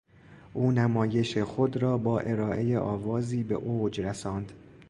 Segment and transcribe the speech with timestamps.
[0.53, 4.51] او نمایش خود را با ارائه آوازی به اوج رساند.